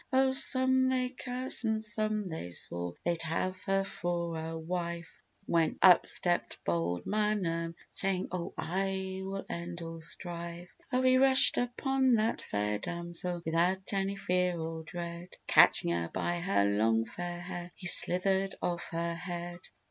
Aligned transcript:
Oh, 0.11 0.31
some 0.31 0.89
they 0.89 1.09
cursed, 1.09 1.63
and 1.63 1.83
some 1.83 2.23
they 2.23 2.49
swore 2.49 2.95
They'd 3.05 3.21
have 3.21 3.61
her 3.65 3.83
for 3.83 4.35
a 4.43 4.57
wife: 4.57 5.21
When 5.45 5.77
up 5.79 6.07
stepped 6.07 6.57
Bold 6.63 7.05
Manum, 7.05 7.75
saying, 7.91 8.29
"Oh, 8.31 8.51
I 8.57 9.21
will 9.23 9.45
end 9.47 9.83
all 9.83 10.01
strife!" 10.01 10.75
Oh, 10.91 11.03
he 11.03 11.17
rushed 11.19 11.57
upon 11.59 12.13
that 12.13 12.41
fair 12.41 12.79
damsel. 12.79 13.43
Without 13.45 13.93
any 13.93 14.15
fear 14.15 14.59
or 14.59 14.81
dread, 14.83 15.19
And 15.33 15.37
catching 15.45 15.91
her 15.91 16.09
by 16.11 16.39
her 16.39 16.65
long 16.65 17.05
fair 17.05 17.39
hair, 17.39 17.71
He 17.75 17.85
slivered 17.85 18.55
off 18.59 18.85
her 18.89 19.13
head! 19.13 19.59